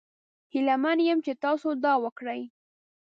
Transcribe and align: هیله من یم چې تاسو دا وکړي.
هیله 0.53 0.75
من 0.83 0.97
یم 1.07 1.19
چې 1.25 1.33
تاسو 1.43 1.69
دا 1.83 1.93
وکړي. 2.03 2.41